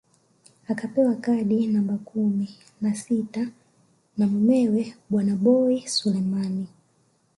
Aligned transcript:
Akapewa 0.67 1.15
kadi 1.15 1.67
namba 1.67 1.95
kumi 1.97 2.47
na 2.81 2.91
sita 3.01 3.43
na 4.17 4.23
mumewe 4.31 4.81
bwana 5.09 5.33
Boi 5.43 5.77
Selemani 5.95 6.67